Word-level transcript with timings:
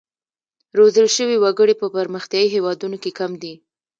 روزل 0.77 1.07
شوي 1.17 1.37
وګړي 1.39 1.73
په 1.81 1.87
پرمختیايي 1.95 2.47
هېوادونو 2.55 2.97
کې 3.03 3.11
کم 3.19 3.31
دي. 3.41 3.53